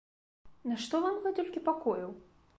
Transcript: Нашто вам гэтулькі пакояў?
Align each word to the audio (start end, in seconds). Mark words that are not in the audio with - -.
Нашто 0.71 1.03
вам 1.05 1.21
гэтулькі 1.27 1.65
пакояў? 1.71 2.11